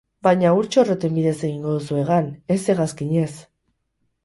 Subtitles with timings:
[0.27, 3.31] Baina ur txorroten bidez egingo duzu hegan, ez hegazkinez.